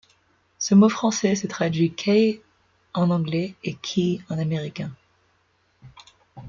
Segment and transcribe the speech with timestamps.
[0.57, 2.41] Ce mot français se traduit cay
[2.95, 4.89] en anglais et key en américain.